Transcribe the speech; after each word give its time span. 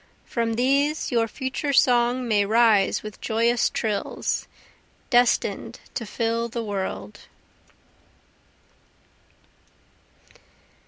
From 0.25 0.53
these 0.55 1.11
your 1.11 1.27
future 1.27 1.73
song 1.73 2.27
may 2.27 2.43
rise 2.43 3.03
with 3.03 3.21
joyous 3.21 3.69
trills, 3.69 4.47
Destin'd 5.11 5.79
to 5.93 6.07
fill 6.07 6.49
the 6.49 6.63
world. 6.63 7.27